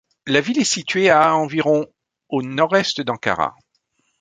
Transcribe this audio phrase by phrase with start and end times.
[0.25, 1.85] La ville est située à environ
[2.29, 3.55] au nord-est d'Ankara.